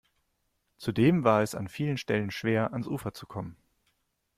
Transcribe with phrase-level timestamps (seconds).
[0.77, 3.55] Zudem war es an vielen Stellen schwer, ans Ufer zu kommen.